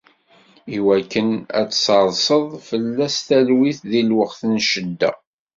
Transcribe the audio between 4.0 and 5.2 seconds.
lweqt n ccedda.